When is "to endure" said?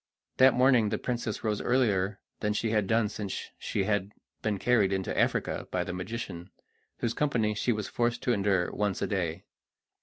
8.23-8.71